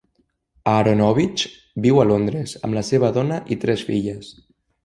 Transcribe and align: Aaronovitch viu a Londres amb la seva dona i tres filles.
Aaronovitch 0.71 1.43
viu 1.87 2.01
a 2.01 2.07
Londres 2.13 2.57
amb 2.69 2.79
la 2.81 2.85
seva 2.91 3.15
dona 3.19 3.41
i 3.57 3.63
tres 3.67 3.89
filles. 3.93 4.35